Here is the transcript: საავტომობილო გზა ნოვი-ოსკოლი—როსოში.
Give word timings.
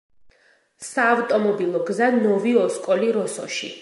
საავტომობილო 0.85 1.81
გზა 1.91 2.07
ნოვი-ოსკოლი—როსოში. 2.17 3.69